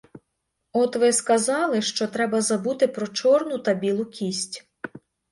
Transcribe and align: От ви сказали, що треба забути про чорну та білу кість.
От 0.73 0.95
ви 0.95 1.13
сказали, 1.13 1.81
що 1.81 2.07
треба 2.07 2.41
забути 2.41 2.87
про 2.87 3.07
чорну 3.07 3.59
та 3.59 3.73
білу 3.73 4.05
кість. 4.05 4.67